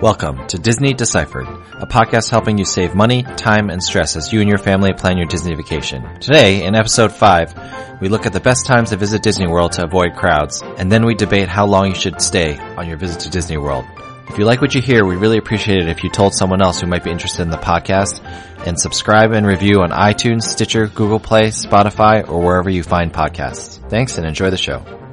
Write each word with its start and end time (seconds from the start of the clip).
Welcome 0.00 0.46
to 0.46 0.58
Disney 0.60 0.94
Deciphered, 0.94 1.48
a 1.48 1.84
podcast 1.84 2.30
helping 2.30 2.56
you 2.56 2.64
save 2.64 2.94
money, 2.94 3.24
time, 3.24 3.68
and 3.68 3.82
stress 3.82 4.14
as 4.14 4.32
you 4.32 4.38
and 4.38 4.48
your 4.48 4.58
family 4.58 4.92
plan 4.92 5.18
your 5.18 5.26
Disney 5.26 5.56
vacation. 5.56 6.20
Today, 6.20 6.64
in 6.64 6.76
episode 6.76 7.10
5, 7.10 8.00
we 8.00 8.08
look 8.08 8.24
at 8.24 8.32
the 8.32 8.38
best 8.38 8.64
times 8.64 8.90
to 8.90 8.96
visit 8.96 9.24
Disney 9.24 9.48
World 9.48 9.72
to 9.72 9.82
avoid 9.82 10.14
crowds, 10.14 10.62
and 10.76 10.92
then 10.92 11.04
we 11.04 11.16
debate 11.16 11.48
how 11.48 11.66
long 11.66 11.88
you 11.88 11.96
should 11.96 12.22
stay 12.22 12.56
on 12.58 12.86
your 12.86 12.96
visit 12.96 13.22
to 13.22 13.30
Disney 13.30 13.56
World. 13.56 13.86
If 14.28 14.38
you 14.38 14.44
like 14.44 14.60
what 14.60 14.72
you 14.72 14.80
hear, 14.80 15.04
we 15.04 15.16
really 15.16 15.38
appreciate 15.38 15.80
it 15.80 15.88
if 15.88 16.04
you 16.04 16.10
told 16.10 16.32
someone 16.32 16.62
else 16.62 16.80
who 16.80 16.86
might 16.86 17.02
be 17.02 17.10
interested 17.10 17.42
in 17.42 17.50
the 17.50 17.56
podcast 17.56 18.22
and 18.68 18.78
subscribe 18.78 19.32
and 19.32 19.44
review 19.44 19.80
on 19.80 19.90
iTunes, 19.90 20.42
Stitcher, 20.42 20.86
Google 20.86 21.18
Play, 21.18 21.48
Spotify, 21.48 22.28
or 22.28 22.40
wherever 22.40 22.70
you 22.70 22.84
find 22.84 23.12
podcasts. 23.12 23.80
Thanks 23.90 24.16
and 24.16 24.28
enjoy 24.28 24.50
the 24.50 24.56
show. 24.56 25.07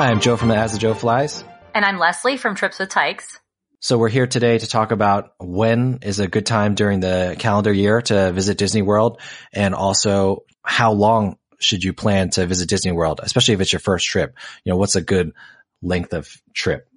Hi, 0.00 0.08
I'm 0.08 0.20
Joe 0.20 0.38
from 0.38 0.48
the 0.48 0.56
As 0.56 0.72
the 0.72 0.78
Joe 0.78 0.94
Flies. 0.94 1.44
And 1.74 1.84
I'm 1.84 1.98
Leslie 1.98 2.38
from 2.38 2.54
Trips 2.54 2.78
with 2.78 2.88
Tykes. 2.88 3.38
So 3.80 3.98
we're 3.98 4.08
here 4.08 4.26
today 4.26 4.56
to 4.56 4.66
talk 4.66 4.92
about 4.92 5.34
when 5.38 5.98
is 6.00 6.20
a 6.20 6.26
good 6.26 6.46
time 6.46 6.74
during 6.74 7.00
the 7.00 7.36
calendar 7.38 7.70
year 7.70 8.00
to 8.00 8.32
visit 8.32 8.56
Disney 8.56 8.80
World 8.80 9.20
and 9.52 9.74
also 9.74 10.44
how 10.62 10.92
long 10.92 11.36
should 11.58 11.84
you 11.84 11.92
plan 11.92 12.30
to 12.30 12.46
visit 12.46 12.66
Disney 12.66 12.92
World, 12.92 13.20
especially 13.22 13.52
if 13.52 13.60
it's 13.60 13.74
your 13.74 13.80
first 13.80 14.06
trip? 14.06 14.38
You 14.64 14.72
know, 14.72 14.78
what's 14.78 14.96
a 14.96 15.02
good 15.02 15.34
length 15.82 16.14
of 16.14 16.34
trip? 16.54 16.88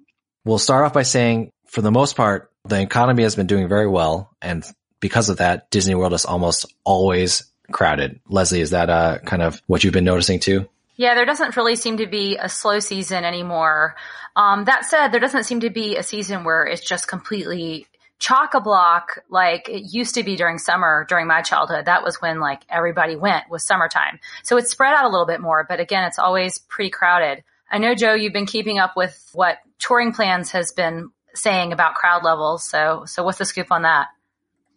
We'll 0.46 0.56
start 0.56 0.86
off 0.86 0.94
by 0.94 1.02
saying 1.02 1.52
for 1.66 1.82
the 1.82 1.92
most 1.92 2.16
part, 2.16 2.50
the 2.64 2.80
economy 2.80 3.24
has 3.24 3.36
been 3.36 3.46
doing 3.46 3.68
very 3.68 3.86
well. 3.86 4.34
And 4.40 4.64
because 5.00 5.28
of 5.28 5.36
that, 5.36 5.68
Disney 5.68 5.94
World 5.94 6.14
is 6.14 6.24
almost 6.24 6.74
always 6.84 7.52
crowded. 7.70 8.20
Leslie, 8.30 8.62
is 8.62 8.70
that 8.70 8.88
uh, 8.88 9.18
kind 9.18 9.42
of 9.42 9.60
what 9.66 9.84
you've 9.84 9.92
been 9.92 10.04
noticing 10.04 10.40
too? 10.40 10.70
Yeah, 10.96 11.14
there 11.14 11.24
doesn't 11.24 11.56
really 11.56 11.76
seem 11.76 11.96
to 11.96 12.06
be 12.06 12.36
a 12.36 12.48
slow 12.48 12.78
season 12.78 13.24
anymore. 13.24 13.96
Um, 14.36 14.64
that 14.64 14.84
said, 14.84 15.08
there 15.08 15.20
doesn't 15.20 15.44
seem 15.44 15.60
to 15.60 15.70
be 15.70 15.96
a 15.96 16.02
season 16.02 16.44
where 16.44 16.64
it's 16.64 16.84
just 16.84 17.08
completely 17.08 17.86
chock 18.18 18.54
a 18.54 18.60
block 18.60 19.18
like 19.28 19.68
it 19.68 19.92
used 19.92 20.14
to 20.14 20.22
be 20.22 20.36
during 20.36 20.58
summer 20.58 21.04
during 21.08 21.26
my 21.26 21.42
childhood. 21.42 21.86
That 21.86 22.02
was 22.02 22.22
when 22.22 22.40
like 22.40 22.62
everybody 22.68 23.16
went 23.16 23.50
was 23.50 23.64
summertime. 23.64 24.20
So 24.42 24.56
it's 24.56 24.70
spread 24.70 24.94
out 24.94 25.04
a 25.04 25.08
little 25.08 25.26
bit 25.26 25.40
more, 25.40 25.66
but 25.68 25.80
again, 25.80 26.04
it's 26.04 26.18
always 26.18 26.58
pretty 26.58 26.90
crowded. 26.90 27.42
I 27.70 27.78
know 27.78 27.94
Joe, 27.94 28.14
you've 28.14 28.32
been 28.32 28.46
keeping 28.46 28.78
up 28.78 28.96
with 28.96 29.30
what 29.34 29.58
touring 29.78 30.12
plans 30.12 30.52
has 30.52 30.72
been 30.72 31.10
saying 31.34 31.72
about 31.72 31.94
crowd 31.96 32.22
levels. 32.22 32.64
So, 32.64 33.04
so 33.06 33.24
what's 33.24 33.38
the 33.38 33.44
scoop 33.44 33.72
on 33.72 33.82
that? 33.82 34.08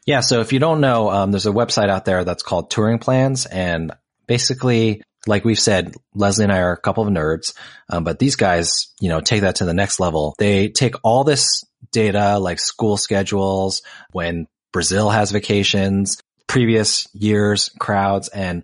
Yeah. 0.06 0.22
So 0.22 0.40
if 0.42 0.52
you 0.52 0.60
don't 0.60 0.82
know, 0.82 1.10
um, 1.10 1.32
there's 1.32 1.46
a 1.46 1.52
website 1.52 1.90
out 1.90 2.06
there 2.06 2.24
that's 2.24 2.44
called 2.44 2.72
touring 2.72 2.98
plans 2.98 3.46
and 3.46 3.92
basically 4.26 5.04
like 5.28 5.46
we've 5.46 5.60
said, 5.60 5.94
Leslie 6.14 6.44
and 6.44 6.54
I 6.54 6.60
are 6.60 6.74
a 6.74 6.82
couple 6.82 7.06
of 7.06 7.14
nerds, 7.14 7.54
um, 7.90 8.04
but 8.04 8.20
these 8.20 8.36
guys, 8.36 8.94
you 9.00 9.10
know, 9.10 9.22
take 9.22 9.42
that 9.42 9.58
to 9.58 9.66
the 9.66 9.74
next 9.74 10.00
level. 10.00 10.36
They 10.38 10.70
take 10.70 10.96
all 11.04 11.24
this 11.24 11.64
data, 11.92 12.40
like 12.40 12.60
school 12.60 12.98
schedules, 12.98 13.82
when 14.12 14.48
Brazil 14.72 15.10
has 15.10 15.32
vacations, 15.32 16.22
previous 16.48 17.08
years, 17.14 17.70
crowds, 17.80 18.30
and 18.30 18.64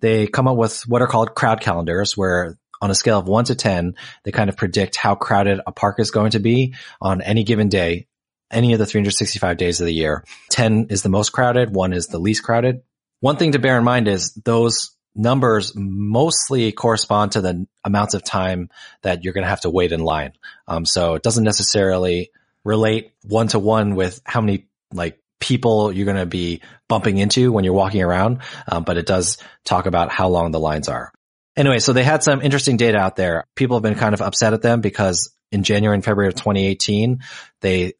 they 0.00 0.26
come 0.26 0.48
up 0.48 0.56
with 0.56 0.82
what 0.82 1.02
are 1.02 1.08
called 1.08 1.34
crowd 1.34 1.60
calendars 1.60 2.16
where 2.16 2.58
on 2.80 2.90
a 2.90 2.94
scale 2.94 3.18
of 3.18 3.26
one 3.26 3.44
to 3.46 3.54
10, 3.54 3.94
they 4.24 4.30
kind 4.30 4.48
of 4.48 4.56
predict 4.56 4.96
how 4.96 5.14
crowded 5.14 5.60
a 5.66 5.72
park 5.72 5.98
is 5.98 6.10
going 6.10 6.30
to 6.30 6.38
be 6.38 6.74
on 7.00 7.20
any 7.20 7.42
given 7.42 7.68
day, 7.68 8.06
any 8.50 8.72
of 8.72 8.78
the 8.78 8.86
365 8.86 9.56
days 9.56 9.80
of 9.80 9.86
the 9.86 9.92
year. 9.92 10.24
10 10.50 10.86
is 10.90 11.02
the 11.02 11.08
most 11.08 11.30
crowded. 11.30 11.74
One 11.74 11.92
is 11.92 12.06
the 12.06 12.20
least 12.20 12.44
crowded. 12.44 12.82
One 13.20 13.36
thing 13.36 13.52
to 13.52 13.58
bear 13.58 13.76
in 13.76 13.84
mind 13.84 14.06
is 14.06 14.32
those 14.34 14.92
numbers 15.18 15.72
mostly 15.74 16.72
correspond 16.72 17.32
to 17.32 17.40
the 17.40 17.66
amounts 17.84 18.14
of 18.14 18.22
time 18.22 18.70
that 19.02 19.24
you're 19.24 19.34
going 19.34 19.44
to 19.44 19.50
have 19.50 19.62
to 19.62 19.70
wait 19.70 19.92
in 19.92 20.00
line. 20.00 20.32
Um, 20.66 20.86
so 20.86 21.14
it 21.14 21.22
doesn't 21.22 21.44
necessarily 21.44 22.30
relate 22.64 23.12
one 23.24 23.48
to 23.48 23.58
one 23.58 23.94
with 23.94 24.20
how 24.24 24.40
many 24.40 24.68
like 24.92 25.20
people 25.40 25.92
you're 25.92 26.04
going 26.04 26.16
to 26.16 26.26
be 26.26 26.62
bumping 26.88 27.18
into 27.18 27.52
when 27.52 27.64
you're 27.64 27.74
walking 27.74 28.02
around. 28.02 28.40
Um, 28.66 28.84
but 28.84 28.96
it 28.96 29.06
does 29.06 29.38
talk 29.64 29.86
about 29.86 30.10
how 30.10 30.28
long 30.28 30.52
the 30.52 30.60
lines 30.60 30.88
are. 30.88 31.12
Anyway, 31.56 31.80
so 31.80 31.92
they 31.92 32.04
had 32.04 32.22
some 32.22 32.40
interesting 32.40 32.76
data 32.76 32.98
out 32.98 33.16
there. 33.16 33.44
People 33.56 33.76
have 33.76 33.82
been 33.82 33.96
kind 33.96 34.14
of 34.14 34.22
upset 34.22 34.52
at 34.52 34.62
them 34.62 34.80
because 34.80 35.34
in 35.50 35.64
January 35.64 35.96
and 35.96 36.04
February 36.04 36.28
of 36.28 36.34
2018, 36.36 37.20
they 37.60 37.94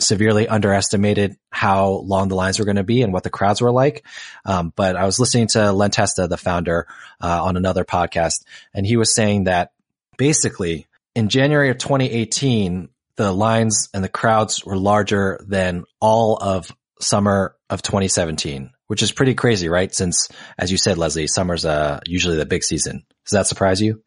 severely 0.00 0.46
underestimated 0.46 1.36
how 1.50 1.88
long 1.88 2.28
the 2.28 2.34
lines 2.34 2.58
were 2.58 2.64
going 2.64 2.76
to 2.76 2.84
be 2.84 3.02
and 3.02 3.12
what 3.12 3.24
the 3.24 3.30
crowds 3.30 3.60
were 3.60 3.72
like. 3.72 4.06
Um, 4.44 4.72
but 4.76 4.96
I 4.96 5.04
was 5.04 5.18
listening 5.18 5.48
to 5.48 5.72
Len 5.72 5.90
Testa, 5.90 6.28
the 6.28 6.36
founder, 6.36 6.86
uh, 7.20 7.44
on 7.44 7.56
another 7.56 7.84
podcast, 7.84 8.44
and 8.72 8.86
he 8.86 8.96
was 8.96 9.14
saying 9.14 9.44
that 9.44 9.72
basically 10.16 10.86
in 11.14 11.28
January 11.28 11.70
of 11.70 11.78
2018, 11.78 12.88
the 13.16 13.32
lines 13.32 13.88
and 13.92 14.04
the 14.04 14.08
crowds 14.08 14.64
were 14.64 14.76
larger 14.76 15.44
than 15.46 15.84
all 16.00 16.36
of 16.36 16.72
summer 17.00 17.56
of 17.68 17.82
2017, 17.82 18.70
which 18.86 19.02
is 19.02 19.12
pretty 19.12 19.34
crazy, 19.34 19.68
right? 19.68 19.92
Since, 19.92 20.28
as 20.56 20.70
you 20.70 20.78
said, 20.78 20.98
Leslie, 20.98 21.26
summer's 21.26 21.64
uh, 21.64 22.00
usually 22.06 22.36
the 22.36 22.46
big 22.46 22.62
season. 22.62 23.04
Does 23.24 23.32
that 23.32 23.46
surprise 23.46 23.82
you? 23.82 24.02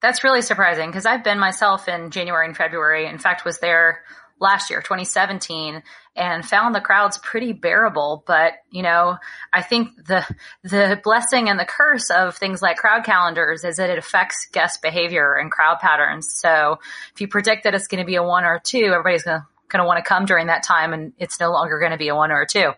That's 0.00 0.24
really 0.24 0.42
surprising 0.42 0.88
because 0.90 1.06
I've 1.06 1.24
been 1.24 1.38
myself 1.38 1.88
in 1.88 2.10
January 2.10 2.46
and 2.46 2.56
February. 2.56 3.06
In 3.06 3.18
fact, 3.18 3.44
was 3.44 3.58
there 3.58 4.02
last 4.44 4.70
year, 4.70 4.80
2017, 4.80 5.82
and 6.14 6.44
found 6.44 6.74
the 6.74 6.80
crowds 6.80 7.18
pretty 7.18 7.52
bearable. 7.52 8.22
But, 8.26 8.52
you 8.70 8.82
know, 8.82 9.16
I 9.52 9.62
think 9.62 9.88
the, 10.06 10.24
the 10.62 11.00
blessing 11.02 11.48
and 11.48 11.58
the 11.58 11.64
curse 11.64 12.10
of 12.10 12.36
things 12.36 12.62
like 12.62 12.76
crowd 12.76 13.04
calendars 13.04 13.64
is 13.64 13.76
that 13.76 13.90
it 13.90 13.98
affects 13.98 14.46
guest 14.52 14.82
behavior 14.82 15.34
and 15.34 15.50
crowd 15.50 15.78
patterns. 15.80 16.28
So 16.30 16.78
if 17.14 17.20
you 17.20 17.26
predict 17.26 17.64
that 17.64 17.74
it's 17.74 17.88
going 17.88 18.02
to 18.02 18.06
be 18.06 18.16
a 18.16 18.22
one 18.22 18.44
or 18.44 18.56
a 18.56 18.60
two, 18.60 18.84
everybody's 18.84 19.24
going 19.24 19.40
to, 19.40 19.84
want 19.84 19.98
to 19.98 20.08
come 20.08 20.24
during 20.24 20.46
that 20.46 20.62
time 20.62 20.92
and 20.92 21.14
it's 21.18 21.40
no 21.40 21.50
longer 21.50 21.80
going 21.80 21.90
to 21.90 21.98
be 21.98 22.06
a 22.06 22.14
one 22.14 22.30
or 22.30 22.42
a 22.42 22.46
two. 22.46 22.70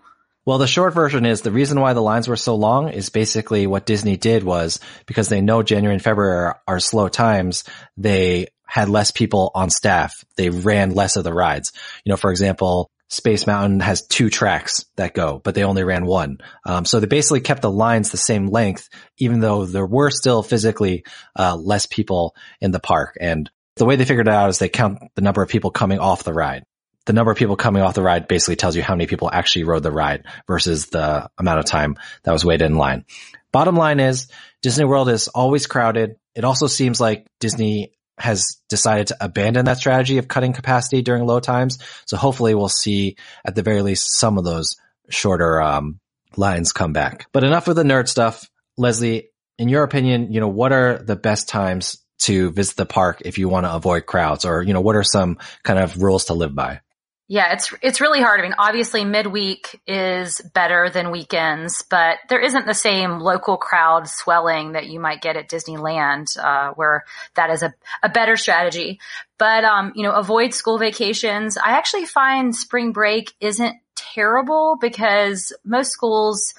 Well, 0.47 0.57
the 0.59 0.67
short 0.67 0.95
version 0.95 1.27
is 1.27 1.43
the 1.43 1.51
reason 1.51 1.79
why 1.79 1.93
the 1.93 2.01
lines 2.01 2.29
were 2.29 2.37
so 2.37 2.55
long 2.55 2.89
is 2.89 3.11
basically 3.11 3.67
what 3.67 3.85
Disney 3.85 4.17
did 4.17 4.45
was 4.45 4.81
because 5.05 5.29
they 5.29 5.43
know 5.43 5.63
January 5.63 5.95
and 5.95 6.03
February 6.03 6.33
are, 6.33 6.61
are 6.67 6.81
slow 6.81 7.09
times. 7.09 7.65
They 7.97 8.47
had 8.77 8.91
less 8.91 9.11
people 9.11 9.51
on 9.55 9.71
staff. 9.71 10.23
They 10.37 10.51
ran 10.51 10.91
less 10.91 11.17
of 11.17 11.25
the 11.25 11.33
rides. 11.33 11.73
You 12.05 12.11
know, 12.11 12.19
for 12.19 12.31
example, 12.31 12.91
Space 13.09 13.47
Mountain 13.47 13.81
has 13.81 14.07
two 14.07 14.29
tracks 14.29 14.85
that 14.97 15.15
go, 15.15 15.41
but 15.43 15.55
they 15.55 15.65
only 15.65 15.83
ran 15.83 16.05
one. 16.05 16.39
Um, 16.67 16.85
so 16.85 17.01
they 17.01 17.07
basically 17.07 17.41
kept 17.41 17.63
the 17.63 17.71
lines 17.71 18.11
the 18.11 18.19
same 18.19 18.49
length, 18.49 18.91
even 19.17 19.41
though 19.41 19.65
there 19.65 19.87
were 19.87 20.11
still 20.11 20.43
physically 20.43 21.05
uh, 21.35 21.57
less 21.57 21.87
people 21.87 22.37
in 22.61 22.71
the 22.71 22.79
park. 22.79 23.17
And 23.19 23.51
the 23.77 23.87
way 23.87 23.97
they 23.97 24.05
figured 24.05 24.29
it 24.29 24.35
out 24.35 24.51
is 24.51 24.59
they 24.59 24.69
count 24.69 24.99
the 25.15 25.23
number 25.23 25.43
of 25.43 25.49
people 25.49 25.71
coming 25.71 25.99
off 25.99 26.25
the 26.25 26.35
ride. 26.35 26.65
The 27.07 27.15
number 27.15 27.33
of 27.33 27.39
people 27.39 27.57
coming 27.57 27.83
off 27.83 27.95
the 27.95 28.03
ride 28.03 28.29
basically 28.29 28.57
tells 28.57 28.77
you 28.77 28.83
how 28.83 28.95
many 28.95 29.07
people 29.07 29.31
actually 29.33 29.65
rode 29.65 29.85
the 29.85 29.93
ride 29.93 30.27
versus 30.47 30.87
the 30.87 31.31
amount 31.39 31.61
of 31.61 31.65
time 31.65 31.97
that 32.25 32.33
was 32.33 32.45
waited 32.45 32.67
in 32.67 32.77
line. 32.77 33.07
Bottom 33.53 33.77
line 33.77 34.01
is 34.01 34.29
Disney 34.61 34.85
World 34.85 35.09
is 35.09 35.29
always 35.29 35.67
crowded. 35.67 36.17
It 36.35 36.45
also 36.45 36.67
seems 36.67 37.01
like 37.01 37.27
Disney 37.41 37.93
has 38.19 38.57
decided 38.69 39.09
to 39.09 39.17
abandon 39.21 39.67
that 39.67 39.79
strategy 39.79 40.19
of 40.19 40.29
cutting 40.29 40.53
capacity 40.53 41.03
during 41.03 41.27
low 41.27 41.41
times. 41.41 41.79
So 42.07 42.17
hopefully 42.17 42.55
we'll 42.55 42.69
see 42.69 43.17
at 43.45 43.55
the 43.55 43.63
very 43.63 43.83
least 43.83 44.19
some 44.19 44.39
of 44.39 44.45
those 44.45 44.77
shorter 45.09 45.61
um, 45.61 46.01
lines 46.37 46.73
come 46.73 46.93
back. 46.93 47.27
But 47.33 47.45
enough 47.45 47.69
of 47.69 47.77
the 47.77 47.83
nerd 47.83 48.09
stuff. 48.09 48.51
Leslie, 48.79 49.31
in 49.59 49.69
your 49.69 49.85
opinion, 49.85 50.33
you 50.33 50.41
know, 50.41 50.49
what 50.49 50.73
are 50.73 50.99
the 50.99 51.17
best 51.17 51.49
times 51.49 51.99
to 52.19 52.51
visit 52.51 52.77
the 52.77 52.87
park 52.87 53.23
if 53.25 53.39
you 53.39 53.49
want 53.49 53.67
to 53.67 53.75
avoid 53.75 54.07
crowds 54.07 54.45
or, 54.45 54.63
you 54.63 54.73
know, 54.73 54.81
what 54.81 54.97
are 54.97 55.05
some 55.05 55.39
kind 55.63 55.79
of 55.79 56.03
rules 56.03 56.27
to 56.27 56.35
live 56.35 56.55
by? 56.55 56.81
Yeah, 57.29 57.53
it's 57.53 57.75
it's 57.83 58.01
really 58.01 58.23
hard. 58.23 58.39
I 58.39 58.45
mean, 58.45 58.55
obviously 58.57 59.05
midweek 59.05 59.81
is 59.85 60.41
better 60.55 60.89
than 60.89 61.11
weekends, 61.11 61.83
but 61.83 62.19
there 62.29 62.39
isn't 62.39 62.67
the 62.67 62.75
same 62.75 63.19
local 63.19 63.57
crowd 63.57 64.07
swelling 64.07 64.73
that 64.73 64.87
you 64.87 65.01
might 65.01 65.23
get 65.23 65.37
at 65.37 65.49
Disneyland, 65.49 66.27
uh, 66.39 66.73
where 66.75 67.05
that 67.35 67.51
is 67.51 67.65
a, 67.65 67.75
a 68.05 68.09
better 68.09 68.37
strategy. 68.37 69.01
But 69.39 69.65
um, 69.65 69.93
you 69.97 70.05
know, 70.05 70.13
avoid 70.13 70.55
school 70.55 70.79
vacations. 70.79 71.59
I 71.59 71.73
actually 71.73 72.05
find 72.05 72.55
spring 72.55 72.93
break 72.93 73.35
isn't 73.41 73.75
terrible 73.97 74.79
because 74.81 75.53
most 75.65 75.91
schools, 75.91 76.55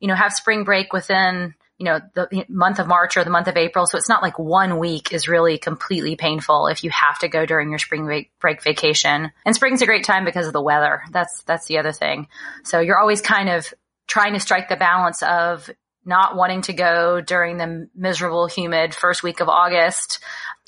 you 0.00 0.08
know, 0.08 0.16
have 0.16 0.32
spring 0.32 0.64
break 0.64 0.92
within 0.92 1.54
you 1.78 1.84
know, 1.84 2.00
the 2.14 2.44
month 2.48 2.80
of 2.80 2.88
March 2.88 3.16
or 3.16 3.22
the 3.22 3.30
month 3.30 3.46
of 3.46 3.56
April. 3.56 3.86
So 3.86 3.96
it's 3.98 4.08
not 4.08 4.22
like 4.22 4.38
one 4.38 4.78
week 4.78 5.12
is 5.12 5.28
really 5.28 5.58
completely 5.58 6.16
painful 6.16 6.66
if 6.66 6.82
you 6.82 6.90
have 6.90 7.20
to 7.20 7.28
go 7.28 7.46
during 7.46 7.70
your 7.70 7.78
spring 7.78 8.26
break 8.40 8.62
vacation. 8.62 9.30
And 9.46 9.54
spring's 9.54 9.80
a 9.80 9.86
great 9.86 10.04
time 10.04 10.24
because 10.24 10.48
of 10.48 10.52
the 10.52 10.62
weather. 10.62 11.02
That's, 11.12 11.42
that's 11.44 11.66
the 11.66 11.78
other 11.78 11.92
thing. 11.92 12.26
So 12.64 12.80
you're 12.80 12.98
always 12.98 13.20
kind 13.20 13.48
of 13.48 13.72
trying 14.08 14.34
to 14.34 14.40
strike 14.40 14.68
the 14.68 14.76
balance 14.76 15.22
of 15.22 15.70
not 16.04 16.34
wanting 16.34 16.62
to 16.62 16.72
go 16.72 17.20
during 17.20 17.58
the 17.58 17.88
miserable, 17.94 18.48
humid 18.48 18.94
first 18.94 19.22
week 19.22 19.40
of 19.40 19.48
August, 19.48 20.18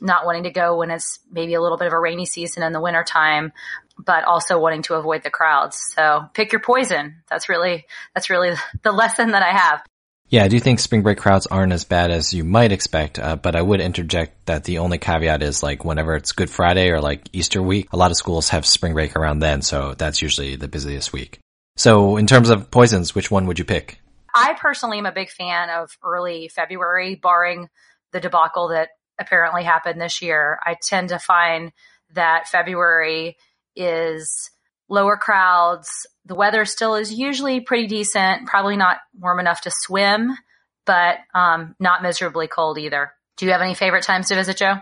not 0.01 0.27
wanting 0.27 0.45
to 0.45 0.51
go 0.51 0.77
when 0.77 0.91
it's 0.91 1.19
maybe 1.31 1.55
a 1.55 1.61
little 1.61 1.79
bit 1.79 1.89
of 1.89 1.93
a 1.93 1.99
rainy 1.99 2.27
season 2.27 2.63
in 2.63 2.73
the 2.73 2.81
wintertime, 2.81 3.53
but 3.99 4.25
also 4.25 4.61
wanting 4.61 4.83
to 4.83 4.95
avoid 4.95 5.23
the 5.25 5.31
crowds. 5.31 5.93
So 5.97 6.27
pick 6.35 6.53
your 6.53 6.61
poison. 6.61 7.23
That's 7.29 7.49
really, 7.49 7.87
that's 8.15 8.31
really 8.31 8.55
the 8.83 8.93
lesson 8.93 9.33
that 9.33 9.43
I 9.43 9.57
have. 9.57 9.83
Yeah, 10.31 10.45
I 10.45 10.49
do 10.49 10.61
think 10.61 10.79
spring 10.79 11.03
break 11.03 11.19
crowds 11.19 11.47
aren't 11.47 11.73
as 11.73 11.83
bad 11.83 12.13
as 12.13 12.33
you 12.33 12.45
might 12.45 12.71
expect, 12.71 13.19
uh, 13.19 13.35
but 13.35 13.57
I 13.57 13.63
would 13.63 13.81
interject 13.81 14.47
that 14.47 14.63
the 14.63 14.79
only 14.79 14.97
caveat 14.97 15.43
is 15.43 15.61
like 15.61 15.85
whenever 15.85 16.15
it's 16.15 16.31
Good 16.31 16.49
Friday 16.49 16.91
or 16.91 17.01
like 17.01 17.29
Easter 17.33 17.61
week, 17.61 17.89
a 17.93 17.97
lot 17.97 18.13
of 18.13 18.17
schools 18.17 18.51
have 18.51 18.65
spring 18.65 18.93
break 18.93 19.17
around 19.17 19.41
then, 19.41 19.61
so 19.61 19.95
that's 19.95 20.23
usually 20.23 20.55
the 20.55 20.69
busiest 20.69 21.13
week. 21.13 21.41
So 21.77 22.17
in 22.17 22.29
terms 22.29 22.49
of 22.49 22.71
poisons, 22.71 23.13
which 23.13 23.29
one 23.29 23.47
would 23.47 23.59
you 23.59 23.65
pick? 23.65 23.99
I 24.33 24.55
personally 24.55 24.99
am 24.99 25.07
a 25.07 25.13
big 25.13 25.31
fan 25.31 25.69
of 25.69 25.91
early 26.01 26.47
February, 26.47 27.17
barring 27.17 27.69
the 28.13 28.21
debacle 28.21 28.69
that 28.69 28.91
apparently 29.19 29.65
happened 29.65 30.01
this 30.01 30.23
year. 30.23 30.61
I 30.65 30.77
tend 30.81 31.09
to 31.09 31.19
find 31.19 31.73
that 32.15 32.47
February 32.47 33.37
is 33.75 34.51
lower 34.91 35.17
crowds. 35.17 35.89
The 36.27 36.35
weather 36.35 36.65
still 36.65 36.97
is 36.97 37.13
usually 37.13 37.61
pretty 37.61 37.87
decent, 37.87 38.47
probably 38.47 38.77
not 38.77 38.99
warm 39.19 39.41
enough 39.41 39.63
to 39.63 39.71
swim, 39.73 40.37
but 40.85 41.19
um, 41.35 41.75
not 41.81 42.03
miserably 42.03 42.49
cold 42.49 42.79
either. 42.79 43.13
Do 43.37 43.47
you 43.47 43.53
have 43.53 43.63
any 43.63 43.75
favorite 43.75 44.05
times 44.05 44.29
to 44.29 44.35
visit, 44.35 44.59
Joe? 44.59 44.75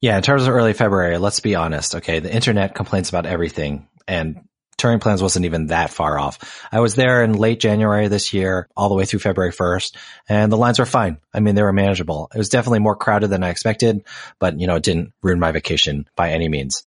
Yeah, 0.00 0.16
in 0.16 0.22
terms 0.22 0.46
of 0.46 0.54
early 0.54 0.74
February, 0.74 1.18
let's 1.18 1.40
be 1.40 1.56
honest. 1.56 1.96
Okay, 1.96 2.20
the 2.20 2.32
internet 2.32 2.74
complains 2.74 3.08
about 3.08 3.26
everything, 3.26 3.88
and 4.06 4.48
touring 4.76 5.00
plans 5.00 5.20
wasn't 5.20 5.44
even 5.44 5.66
that 5.66 5.90
far 5.90 6.18
off. 6.18 6.66
I 6.70 6.78
was 6.80 6.94
there 6.94 7.24
in 7.24 7.32
late 7.32 7.58
January 7.58 8.06
this 8.06 8.32
year, 8.32 8.68
all 8.76 8.88
the 8.88 8.94
way 8.94 9.04
through 9.04 9.18
February 9.18 9.52
1st, 9.52 9.96
and 10.28 10.52
the 10.52 10.56
lines 10.56 10.78
were 10.78 10.86
fine. 10.86 11.18
I 11.34 11.40
mean, 11.40 11.56
they 11.56 11.62
were 11.62 11.72
manageable. 11.72 12.30
It 12.32 12.38
was 12.38 12.48
definitely 12.48 12.78
more 12.78 12.94
crowded 12.94 13.28
than 13.28 13.42
I 13.42 13.50
expected, 13.50 14.04
but 14.38 14.60
you 14.60 14.68
know, 14.68 14.76
it 14.76 14.84
didn't 14.84 15.12
ruin 15.20 15.40
my 15.40 15.50
vacation 15.50 16.06
by 16.14 16.30
any 16.30 16.48
means. 16.48 16.86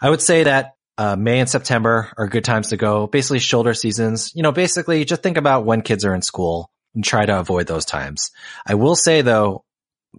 I 0.00 0.08
would 0.10 0.22
say 0.22 0.44
that 0.44 0.73
uh, 0.96 1.16
May 1.16 1.40
and 1.40 1.48
September 1.48 2.12
are 2.16 2.28
good 2.28 2.44
times 2.44 2.68
to 2.68 2.76
go. 2.76 3.06
Basically 3.06 3.38
shoulder 3.38 3.74
seasons. 3.74 4.32
You 4.34 4.42
know, 4.42 4.52
basically 4.52 5.04
just 5.04 5.22
think 5.22 5.36
about 5.36 5.64
when 5.64 5.82
kids 5.82 6.04
are 6.04 6.14
in 6.14 6.22
school 6.22 6.70
and 6.94 7.04
try 7.04 7.26
to 7.26 7.38
avoid 7.38 7.66
those 7.66 7.84
times. 7.84 8.30
I 8.66 8.74
will 8.74 8.96
say 8.96 9.22
though, 9.22 9.64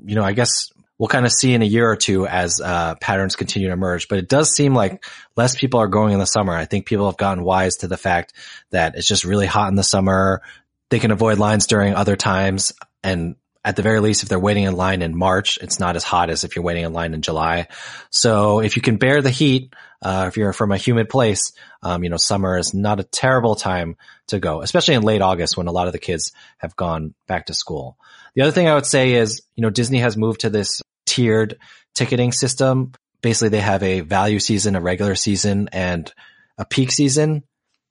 you 0.04 0.16
know, 0.16 0.24
I 0.24 0.34
guess 0.34 0.70
we'll 0.98 1.10
kind 1.10 1.26
of 1.26 1.32
see 1.32 1.54
in 1.54 1.62
a 1.62 1.66
year 1.66 1.90
or 1.90 1.96
two 1.96 2.28
as 2.28 2.60
uh, 2.62 2.96
patterns 2.96 3.36
continue 3.36 3.70
to 3.70 3.74
emerge. 3.74 4.08
But 4.08 4.20
it 4.20 4.30
does 4.30 4.54
seem 4.54 4.74
like 4.74 5.06
less 5.36 5.56
people 5.56 5.80
are 5.80 5.88
going 5.88 6.14
in 6.14 6.20
the 6.20 6.26
summer. 6.26 6.54
I 6.54 6.66
think 6.66 6.86
people 6.86 7.06
have 7.06 7.18
gotten 7.18 7.44
wise 7.44 7.78
to 7.78 7.88
the 7.88 7.98
fact 7.98 8.34
that 8.72 8.96
it's 8.96 9.08
just 9.08 9.26
really 9.26 9.46
hot 9.46 9.70
in 9.70 9.76
the 9.76 9.84
summer. 9.84 10.42
They 10.90 11.00
can 11.00 11.12
avoid 11.12 11.38
lines 11.38 11.68
during 11.68 11.94
other 11.94 12.16
times. 12.16 12.74
And 13.04 13.36
at 13.64 13.76
the 13.76 13.82
very 13.82 14.00
least, 14.00 14.24
if 14.24 14.30
they're 14.30 14.40
waiting 14.40 14.66
in 14.66 14.76
line 14.76 15.02
in 15.02 15.18
March, 15.18 15.58
it's 15.62 15.80
not 15.80 15.96
as 15.96 16.04
hot 16.04 16.30
as 16.30 16.44
if 16.44 16.56
you're 16.56 16.64
waiting 16.64 16.84
in 16.84 16.94
line 16.94 17.14
in 17.14 17.22
July. 17.22 17.68
So 18.12 18.60
if 18.60 18.76
you 18.76 18.82
can 18.82 18.98
bear 18.98 19.22
the 19.22 19.32
heat, 19.32 19.74
uh, 20.06 20.26
if 20.28 20.38
you're 20.38 20.54
from 20.54 20.72
a 20.72 20.78
humid 20.78 21.10
place, 21.10 21.52
um, 21.82 22.04
you 22.04 22.12
know, 22.12 22.18
summer 22.18 22.60
is 22.60 22.76
not 22.76 23.00
a 23.00 23.04
terrible 23.04 23.56
time 23.56 23.98
to 24.28 24.38
go, 24.38 24.62
especially 24.62 24.94
in 24.94 25.02
late 25.02 25.24
August 25.24 25.58
when 25.58 25.66
a 25.66 25.72
lot 25.72 25.88
of 25.88 25.94
the 25.94 26.00
kids 26.00 26.32
have 26.60 26.76
gone 26.76 27.16
back 27.26 27.48
to 27.48 27.56
school. 27.56 27.98
The 28.36 28.44
other 28.44 28.52
thing 28.52 28.68
I 28.68 28.76
would 28.76 28.86
say 28.86 29.14
is, 29.14 29.42
you 29.56 29.64
know, 29.64 29.72
Disney 29.72 29.98
has 29.98 30.16
moved 30.16 30.42
to 30.42 30.52
this 30.52 30.80
tiered 31.08 31.58
ticketing 31.96 32.32
system. 32.32 32.92
Basically, 33.22 33.50
they 33.50 33.62
have 33.62 33.82
a 33.82 34.02
value 34.02 34.40
season, 34.40 34.76
a 34.76 34.82
regular 34.82 35.16
season, 35.16 35.70
and 35.72 36.14
a 36.60 36.66
peak 36.66 36.92
season 36.92 37.42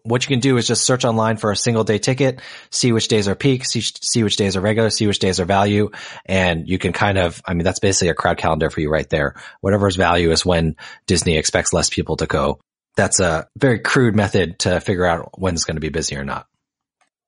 what 0.04 0.22
you 0.22 0.28
can 0.28 0.40
do 0.40 0.58
is 0.58 0.66
just 0.66 0.84
search 0.84 1.04
online 1.04 1.38
for 1.38 1.50
a 1.50 1.56
single 1.56 1.82
day 1.82 1.98
ticket, 1.98 2.40
see 2.70 2.92
which 2.92 3.08
days 3.08 3.26
are 3.26 3.34
peak, 3.34 3.64
see, 3.64 3.80
see 3.80 4.22
which 4.22 4.36
days 4.36 4.54
are 4.54 4.60
regular, 4.60 4.90
see 4.90 5.06
which 5.06 5.18
days 5.18 5.40
are 5.40 5.46
value. 5.46 5.90
And 6.26 6.68
you 6.68 6.78
can 6.78 6.92
kind 6.92 7.16
of, 7.16 7.40
I 7.46 7.54
mean, 7.54 7.64
that's 7.64 7.80
basically 7.80 8.10
a 8.10 8.14
crowd 8.14 8.36
calendar 8.36 8.68
for 8.68 8.80
you 8.80 8.90
right 8.90 9.08
there. 9.08 9.34
Whatever's 9.62 9.96
value 9.96 10.30
is 10.30 10.44
when 10.44 10.76
Disney 11.06 11.38
expects 11.38 11.72
less 11.72 11.88
people 11.88 12.18
to 12.18 12.26
go. 12.26 12.60
That's 12.96 13.18
a 13.18 13.48
very 13.56 13.80
crude 13.80 14.14
method 14.14 14.58
to 14.60 14.78
figure 14.80 15.06
out 15.06 15.38
when 15.38 15.54
it's 15.54 15.64
going 15.64 15.76
to 15.76 15.80
be 15.80 15.88
busy 15.88 16.16
or 16.16 16.24
not. 16.24 16.46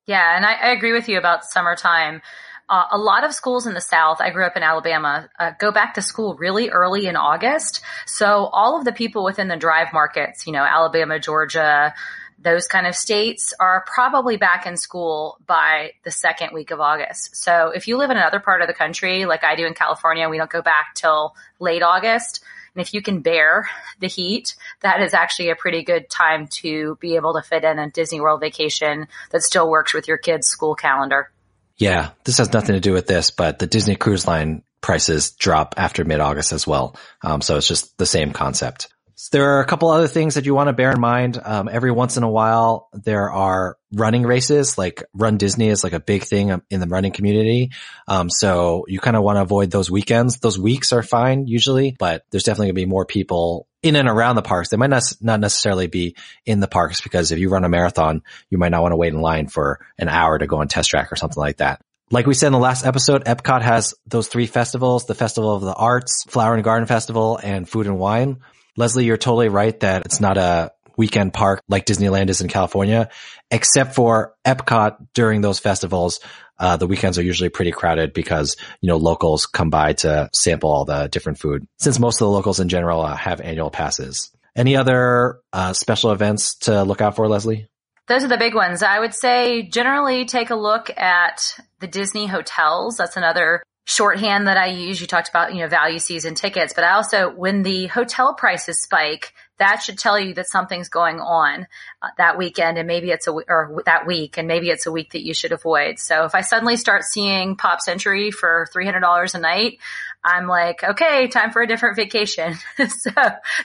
Yeah. 0.06 0.36
And 0.36 0.44
I, 0.44 0.52
I 0.52 0.68
agree 0.72 0.92
with 0.92 1.08
you 1.08 1.16
about 1.16 1.44
summertime. 1.44 2.20
Uh, 2.68 2.84
a 2.92 2.98
lot 2.98 3.24
of 3.24 3.32
schools 3.32 3.66
in 3.66 3.74
the 3.74 3.80
South, 3.80 4.20
I 4.20 4.30
grew 4.30 4.44
up 4.44 4.56
in 4.56 4.62
Alabama, 4.62 5.28
uh, 5.38 5.52
go 5.58 5.70
back 5.70 5.94
to 5.94 6.02
school 6.02 6.36
really 6.36 6.68
early 6.68 7.06
in 7.06 7.16
August. 7.16 7.80
So 8.06 8.46
all 8.52 8.76
of 8.76 8.84
the 8.84 8.92
people 8.92 9.24
within 9.24 9.48
the 9.48 9.56
drive 9.56 9.92
markets, 9.92 10.46
you 10.46 10.52
know, 10.52 10.64
Alabama, 10.64 11.18
Georgia, 11.20 11.94
those 12.38 12.66
kind 12.66 12.86
of 12.86 12.94
states 12.94 13.54
are 13.58 13.84
probably 13.86 14.36
back 14.36 14.66
in 14.66 14.76
school 14.76 15.38
by 15.46 15.92
the 16.04 16.10
second 16.10 16.50
week 16.52 16.70
of 16.70 16.80
August. 16.80 17.34
So 17.36 17.70
if 17.74 17.88
you 17.88 17.96
live 17.96 18.10
in 18.10 18.16
another 18.16 18.40
part 18.40 18.60
of 18.60 18.68
the 18.68 18.74
country, 18.74 19.24
like 19.24 19.42
I 19.42 19.56
do 19.56 19.66
in 19.66 19.74
California, 19.74 20.28
we 20.28 20.36
don't 20.36 20.50
go 20.50 20.62
back 20.62 20.94
till 20.94 21.34
late 21.58 21.82
August. 21.82 22.44
And 22.74 22.82
if 22.82 22.92
you 22.92 23.00
can 23.00 23.20
bear 23.20 23.68
the 24.00 24.06
heat, 24.06 24.54
that 24.80 25.00
is 25.00 25.14
actually 25.14 25.48
a 25.48 25.56
pretty 25.56 25.82
good 25.82 26.10
time 26.10 26.46
to 26.48 26.98
be 27.00 27.16
able 27.16 27.32
to 27.34 27.42
fit 27.42 27.64
in 27.64 27.78
a 27.78 27.90
Disney 27.90 28.20
World 28.20 28.40
vacation 28.40 29.08
that 29.30 29.42
still 29.42 29.70
works 29.70 29.94
with 29.94 30.06
your 30.06 30.18
kids' 30.18 30.46
school 30.46 30.74
calendar. 30.74 31.30
Yeah, 31.78 32.10
this 32.24 32.38
has 32.38 32.52
nothing 32.52 32.74
to 32.74 32.80
do 32.80 32.92
with 32.92 33.06
this, 33.06 33.30
but 33.30 33.58
the 33.58 33.66
Disney 33.66 33.96
Cruise 33.96 34.26
Line 34.26 34.62
prices 34.82 35.30
drop 35.32 35.74
after 35.78 36.04
mid 36.04 36.20
August 36.20 36.52
as 36.52 36.66
well. 36.66 36.96
Um, 37.22 37.40
so 37.40 37.56
it's 37.56 37.68
just 37.68 37.96
the 37.98 38.06
same 38.06 38.32
concept. 38.32 38.88
There 39.32 39.56
are 39.56 39.60
a 39.60 39.66
couple 39.66 39.88
other 39.88 40.08
things 40.08 40.34
that 40.34 40.44
you 40.44 40.54
want 40.54 40.68
to 40.68 40.74
bear 40.74 40.92
in 40.92 41.00
mind. 41.00 41.40
Um, 41.42 41.70
every 41.72 41.90
once 41.90 42.18
in 42.18 42.22
a 42.22 42.30
while, 42.30 42.88
there 42.92 43.30
are 43.30 43.78
running 43.92 44.24
races, 44.24 44.76
like 44.76 45.04
Run 45.14 45.38
Disney 45.38 45.68
is 45.68 45.82
like 45.82 45.94
a 45.94 46.00
big 46.00 46.24
thing 46.24 46.60
in 46.70 46.80
the 46.80 46.86
running 46.86 47.12
community. 47.12 47.70
Um, 48.06 48.28
so 48.28 48.84
you 48.88 49.00
kind 49.00 49.16
of 49.16 49.22
want 49.22 49.36
to 49.36 49.42
avoid 49.42 49.70
those 49.70 49.90
weekends. 49.90 50.38
Those 50.38 50.58
weeks 50.58 50.92
are 50.92 51.02
fine 51.02 51.46
usually, 51.46 51.96
but 51.98 52.24
there's 52.30 52.42
definitely 52.42 52.68
gonna 52.68 52.74
be 52.74 52.86
more 52.86 53.06
people 53.06 53.66
in 53.82 53.96
and 53.96 54.08
around 54.08 54.36
the 54.36 54.42
parks. 54.42 54.68
They 54.68 54.76
might 54.76 54.90
not, 54.90 55.02
not 55.20 55.40
necessarily 55.40 55.86
be 55.86 56.14
in 56.44 56.60
the 56.60 56.68
parks 56.68 57.00
because 57.00 57.32
if 57.32 57.38
you 57.38 57.48
run 57.48 57.64
a 57.64 57.68
marathon, 57.70 58.22
you 58.50 58.58
might 58.58 58.70
not 58.70 58.82
want 58.82 58.92
to 58.92 58.96
wait 58.96 59.14
in 59.14 59.20
line 59.20 59.48
for 59.48 59.80
an 59.98 60.08
hour 60.08 60.38
to 60.38 60.46
go 60.46 60.60
on 60.60 60.68
test 60.68 60.90
track 60.90 61.10
or 61.10 61.16
something 61.16 61.40
like 61.40 61.58
that. 61.58 61.80
Like 62.10 62.26
we 62.26 62.34
said 62.34 62.48
in 62.48 62.52
the 62.52 62.58
last 62.58 62.86
episode, 62.86 63.24
Epcot 63.24 63.62
has 63.62 63.94
those 64.06 64.28
three 64.28 64.46
festivals, 64.46 65.06
the 65.06 65.14
Festival 65.14 65.54
of 65.54 65.62
the 65.62 65.74
Arts, 65.74 66.24
Flower 66.28 66.54
and 66.54 66.62
Garden 66.62 66.86
Festival, 66.86 67.40
and 67.42 67.68
Food 67.68 67.86
and 67.86 67.98
Wine. 67.98 68.38
Leslie, 68.76 69.04
you're 69.04 69.16
totally 69.16 69.48
right 69.48 69.78
that 69.80 70.04
it's 70.04 70.20
not 70.20 70.36
a 70.36 70.72
weekend 70.96 71.32
park 71.32 71.62
like 71.68 71.86
Disneyland 71.86 72.30
is 72.30 72.40
in 72.40 72.48
California, 72.48 73.10
except 73.50 73.94
for 73.94 74.34
Epcot 74.44 74.96
during 75.14 75.40
those 75.40 75.58
festivals. 75.58 76.20
Uh, 76.58 76.76
the 76.76 76.86
weekends 76.86 77.18
are 77.18 77.22
usually 77.22 77.50
pretty 77.50 77.70
crowded 77.70 78.12
because, 78.12 78.56
you 78.80 78.88
know, 78.88 78.96
locals 78.96 79.46
come 79.46 79.68
by 79.68 79.92
to 79.92 80.30
sample 80.32 80.70
all 80.70 80.84
the 80.84 81.08
different 81.08 81.38
food 81.38 81.66
since 81.78 81.98
most 81.98 82.16
of 82.16 82.26
the 82.26 82.30
locals 82.30 82.60
in 82.60 82.68
general 82.68 83.02
uh, 83.02 83.14
have 83.14 83.40
annual 83.40 83.70
passes. 83.70 84.30
Any 84.54 84.74
other 84.74 85.40
uh, 85.52 85.74
special 85.74 86.12
events 86.12 86.54
to 86.60 86.82
look 86.82 87.02
out 87.02 87.16
for, 87.16 87.28
Leslie? 87.28 87.68
Those 88.08 88.24
are 88.24 88.28
the 88.28 88.38
big 88.38 88.54
ones. 88.54 88.82
I 88.82 89.00
would 89.00 89.14
say 89.14 89.68
generally 89.68 90.24
take 90.24 90.50
a 90.50 90.54
look 90.54 90.96
at 90.96 91.58
the 91.80 91.86
Disney 91.88 92.26
hotels. 92.26 92.96
That's 92.96 93.16
another 93.16 93.62
shorthand 93.86 94.48
that 94.48 94.56
I 94.56 94.66
use. 94.66 95.00
You 95.00 95.06
talked 95.06 95.28
about, 95.28 95.54
you 95.54 95.60
know, 95.60 95.68
value 95.68 96.00
season 96.00 96.34
tickets, 96.34 96.74
but 96.74 96.84
I 96.84 96.94
also, 96.94 97.30
when 97.30 97.62
the 97.62 97.86
hotel 97.86 98.34
prices 98.34 98.80
spike, 98.80 99.32
that 99.58 99.76
should 99.76 99.96
tell 99.96 100.18
you 100.18 100.34
that 100.34 100.48
something's 100.48 100.88
going 100.88 101.20
on 101.20 101.66
uh, 102.02 102.08
that 102.18 102.36
weekend 102.36 102.78
and 102.78 102.86
maybe 102.86 103.10
it's 103.10 103.28
a, 103.28 103.30
or 103.30 103.82
that 103.86 104.04
week 104.04 104.36
and 104.36 104.48
maybe 104.48 104.70
it's 104.70 104.86
a 104.86 104.92
week 104.92 105.12
that 105.12 105.24
you 105.24 105.32
should 105.32 105.52
avoid. 105.52 106.00
So 106.00 106.24
if 106.24 106.34
I 106.34 106.40
suddenly 106.40 106.76
start 106.76 107.04
seeing 107.04 107.56
Pop 107.56 107.80
Century 107.80 108.32
for 108.32 108.66
$300 108.74 109.34
a 109.34 109.38
night, 109.38 109.78
I'm 110.22 110.48
like, 110.48 110.82
okay, 110.82 111.28
time 111.28 111.52
for 111.52 111.62
a 111.62 111.66
different 111.68 111.94
vacation. 111.94 112.56
so 112.88 113.10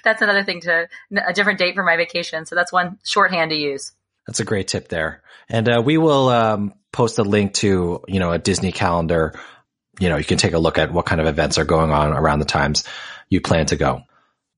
that's 0.04 0.22
another 0.22 0.44
thing 0.44 0.62
to, 0.62 0.88
a 1.28 1.34
different 1.34 1.58
date 1.58 1.74
for 1.74 1.84
my 1.84 1.98
vacation. 1.98 2.46
So 2.46 2.54
that's 2.54 2.72
one 2.72 3.00
shorthand 3.04 3.50
to 3.50 3.58
use. 3.58 3.92
That's 4.28 4.40
a 4.40 4.46
great 4.46 4.68
tip 4.68 4.88
there. 4.88 5.24
And 5.50 5.68
uh, 5.68 5.82
we 5.84 5.98
will 5.98 6.30
um, 6.30 6.74
post 6.92 7.18
a 7.18 7.24
link 7.24 7.56
to, 7.56 8.04
you 8.08 8.20
know, 8.20 8.32
a 8.32 8.38
Disney 8.38 8.72
calendar 8.72 9.34
you 10.00 10.10
know, 10.10 10.18
you 10.18 10.24
can 10.24 10.38
take 10.38 10.54
a 10.54 10.60
look 10.60 10.78
at 10.78 10.92
what 10.92 11.06
kind 11.06 11.22
of 11.22 11.28
events 11.28 11.58
are 11.58 11.66
going 11.66 11.92
on 11.92 12.14
around 12.14 12.40
the 12.40 12.46
times 12.46 12.84
you 13.30 13.42
plan 13.42 13.66
to 13.68 13.76
go. 13.76 14.02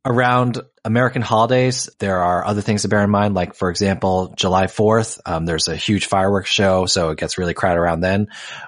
around 0.06 0.62
American 0.86 1.22
holidays, 1.22 1.90
there 2.00 2.20
are 2.20 2.46
other 2.46 2.60
things 2.60 2.82
to 2.82 2.90
bear 2.90 3.04
in 3.04 3.10
mind. 3.10 3.36
Like, 3.36 3.56
for 3.56 3.70
example, 3.70 4.34
July 4.36 4.66
4th, 4.66 5.20
um, 5.26 5.46
there's 5.46 5.70
a 5.70 5.78
huge 5.78 6.08
fireworks 6.08 6.50
show. 6.50 6.86
So 6.88 7.12
it 7.12 7.18
gets 7.18 7.38
really 7.38 7.54
crowded 7.54 7.80
around 7.80 8.02
then. 8.02 8.28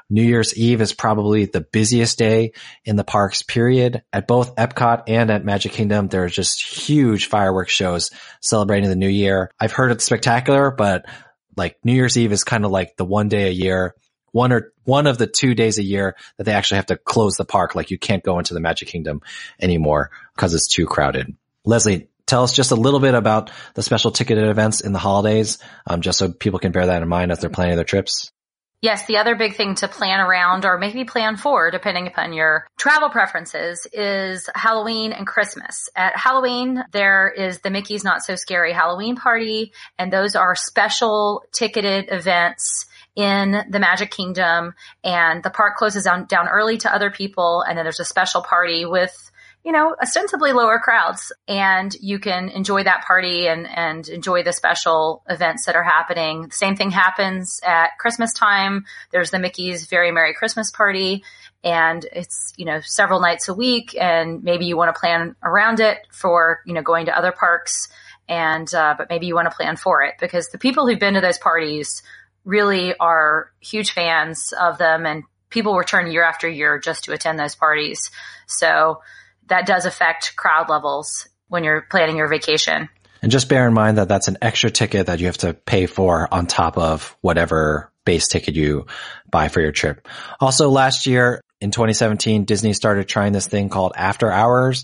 New 0.10 0.24
Year's 0.24 0.55
Eve 0.55 0.79
is 0.79 0.93
probably 0.93 1.45
the 1.45 1.60
busiest 1.60 2.17
day 2.17 2.53
in 2.86 2.95
the 2.95 3.03
parks 3.03 3.41
period. 3.41 4.03
At 4.13 4.27
both 4.27 4.55
Epcot 4.55 5.03
and 5.07 5.29
at 5.29 5.43
Magic 5.43 5.74
Kingdom, 5.74 6.07
there 6.07 6.24
are 6.24 6.29
just 6.29 6.63
huge 6.63 7.25
fireworks 7.25 7.74
shows 7.74 8.12
celebrating 8.41 8.89
the 8.89 8.95
new 8.95 9.10
year. 9.10 9.51
I've 9.60 9.74
heard 9.74 9.91
it's 9.91 10.05
spectacular, 10.05 10.72
but 10.72 11.05
like 11.57 11.75
New 11.84 11.93
Year's 11.93 12.17
Eve 12.17 12.31
is 12.31 12.45
kind 12.45 12.63
of 12.63 12.72
like 12.72 12.95
the 12.95 13.05
one 13.05 13.27
day 13.27 13.48
a 13.48 13.51
year 13.51 13.93
one 14.36 14.51
or 14.51 14.74
one 14.84 15.08
of 15.08 15.18
the 15.18 15.27
two 15.27 15.56
days 15.56 15.77
a 15.77 15.84
year 15.84 16.18
that 16.36 16.44
they 16.44 16.51
actually 16.51 16.75
have 16.75 16.88
to 16.88 16.98
close 16.98 17.36
the 17.36 17.46
park. 17.46 17.74
Like 17.74 17.89
you 17.89 17.98
can't 17.98 18.22
go 18.22 18.38
into 18.38 18.54
the 18.54 18.60
Magic 18.60 18.89
Kingdom 18.89 19.22
anymore 19.62 20.12
because 20.36 20.54
it's 20.54 20.68
too 20.68 20.86
crowded. 20.86 21.34
Leslie, 21.63 22.10
tell 22.25 22.44
us 22.44 22.51
just 22.51 22.72
a 22.72 22.75
little 22.75 23.00
bit 23.00 23.13
about 23.13 23.50
the 23.75 23.82
special 23.82 24.12
ticketed 24.12 24.50
events 24.50 24.82
in 24.82 24.92
the 24.92 25.00
holidays, 25.00 25.58
um, 25.88 26.01
just 26.01 26.20
so 26.20 26.34
people 26.34 26.60
can 26.60 26.74
bear 26.74 26.88
that 26.88 27.01
in 27.01 27.08
mind 27.08 27.32
as 27.32 27.39
they're 27.39 27.50
planning 27.50 27.77
their 27.77 27.86
trips. 27.86 28.30
Yes, 28.82 29.06
the 29.06 29.18
other 29.18 29.36
big 29.36 29.56
thing 29.56 29.75
to 29.75 29.88
plan 29.88 30.20
around 30.20 30.65
or 30.65 30.77
maybe 30.77 31.06
plan 31.06 31.38
for, 31.38 31.72
depending 31.72 32.06
upon 32.06 32.34
your 32.34 32.68
travel 32.77 33.10
preferences, 33.10 33.88
is 33.94 34.50
Halloween 34.54 35.13
and 35.13 35.25
Christmas. 35.25 35.88
At 35.96 36.18
Halloween, 36.18 36.84
there 36.92 37.30
is 37.30 37.62
the 37.62 37.70
Mickey's 37.70 38.04
Not 38.04 38.22
So 38.22 38.36
Scary 38.36 38.74
Halloween 38.74 39.15
Party, 39.15 39.72
and 39.98 40.12
those 40.12 40.36
are 40.36 40.56
special 40.56 41.46
ticketed 41.54 42.10
events 42.10 42.86
in 43.15 43.63
the 43.69 43.79
Magic 43.79 44.12
Kingdom 44.12 44.74
and 45.03 45.41
the 45.41 45.50
park 45.50 45.77
closes 45.77 46.03
down, 46.03 46.25
down 46.25 46.48
early 46.48 46.77
to 46.79 46.93
other 46.93 47.10
people. 47.10 47.62
And 47.62 47.77
then 47.77 47.86
there's 47.86 48.00
a 48.00 48.05
special 48.05 48.41
party 48.41 48.86
with, 48.86 49.31
you 49.63 49.72
know, 49.72 49.95
ostensibly 50.01 50.51
lower 50.51 50.79
crowds 50.79 51.31
and 51.48 51.95
you 52.01 52.19
can 52.19 52.50
enjoy 52.50 52.84
that 52.84 53.05
party 53.05 53.48
and, 53.48 53.67
and 53.67 54.07
enjoy 54.10 54.43
the 54.43 54.51
special 54.51 55.24
events 55.29 55.65
that 55.65 55.75
are 55.75 55.84
happening. 55.84 56.43
The 56.43 56.55
same 56.55 56.75
thing 56.75 56.91
happens 56.91 57.62
at 57.65 57.98
Christmas 58.00 58.34
time. 58.34 58.86
There's 59.12 59.31
the 59.31 59.39
Mickey's 59.39 59.88
Very 59.88 60.12
Merry 60.12 60.34
Christmas 60.34 60.69
party 60.69 61.24
and 61.63 62.05
it's, 62.12 62.53
you 62.57 62.65
know, 62.65 62.81
several 62.81 63.22
nights 63.22 63.48
a 63.48 63.53
week 63.53 63.95
and 64.00 64.43
maybe 64.43 64.65
you 64.65 64.77
want 64.77 64.93
to 64.93 65.00
plan 65.00 65.36
around 65.41 65.79
it 65.79 66.00
for, 66.12 66.60
you 66.65 66.74
know, 66.74 66.84
going 66.84 67.05
to 67.07 67.17
other 67.17 67.31
parks 67.31 67.88
and, 68.27 68.72
uh, 68.74 68.95
but 68.98 69.10
maybe 69.10 69.25
you 69.25 69.36
want 69.36 69.50
to 69.50 69.55
plan 69.55 69.77
for 69.77 70.03
it 70.03 70.15
because 70.19 70.50
the 70.50 70.57
people 70.57 70.86
who've 70.86 71.00
been 71.00 71.13
to 71.13 71.22
those 71.22 71.38
parties 71.38 72.03
really 72.46 72.96
are 72.98 73.52
huge 73.60 73.92
fans 73.92 74.54
of 74.60 74.78
them 74.78 75.06
and 75.06 75.24
people 75.50 75.75
return 75.75 76.12
year 76.12 76.24
after 76.24 76.48
year 76.48 76.80
just 76.80 77.06
to 77.06 77.14
attend 77.14 77.40
those 77.40 77.56
parties. 77.56 78.12
So 78.46 79.02
that 79.48 79.66
does 79.66 79.86
affect 79.86 80.36
crowd 80.36 80.70
levels 80.70 81.28
when 81.48 81.64
you're 81.64 81.82
planning 81.82 82.18
your 82.18 82.28
vacation. 82.28 82.90
And 83.22 83.32
just 83.32 83.50
bear 83.50 83.68
in 83.68 83.74
mind 83.74 83.98
that 83.98 84.08
that's 84.08 84.28
an 84.28 84.38
extra 84.42 84.70
ticket 84.70 85.08
that 85.08 85.20
you 85.20 85.25
have 85.25 85.38
to 85.40 85.54
pay 85.54 85.88
for 85.88 86.32
on 86.32 86.46
top 86.46 86.78
of 86.78 87.16
whatever 87.22 87.92
base 88.06 88.28
ticket 88.28 88.56
you 88.56 88.86
buy 89.30 89.48
for 89.48 89.62
your 89.62 89.72
trip. 89.72 90.08
Also 90.40 90.70
last 90.70 91.08
year 91.08 91.42
in 91.60 91.72
2017, 91.72 92.46
Disney 92.46 92.74
started 92.74 93.08
trying 93.08 93.34
this 93.34 93.48
thing 93.48 93.70
called 93.70 93.94
after 93.96 94.32
hours. 94.32 94.84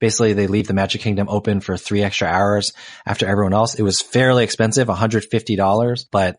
Basically, 0.00 0.32
they 0.32 0.46
leave 0.46 0.66
the 0.66 0.74
Magic 0.74 1.00
Kingdom 1.00 1.28
open 1.28 1.60
for 1.60 1.76
three 1.76 2.02
extra 2.02 2.28
hours 2.28 2.72
after 3.06 3.26
everyone 3.26 3.54
else. 3.54 3.74
It 3.74 3.82
was 3.82 4.00
fairly 4.00 4.44
expensive, 4.44 4.88
$150, 4.88 6.06
but 6.10 6.38